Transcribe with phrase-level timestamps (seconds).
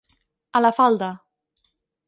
[0.59, 1.11] A la falda.